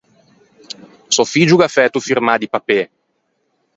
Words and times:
Sò 1.15 1.23
figgio 1.31 1.53
o 1.55 1.59
gh’à 1.59 1.73
fæto 1.75 1.99
firmâ 2.07 2.33
di 2.41 2.47
papê. 2.53 2.81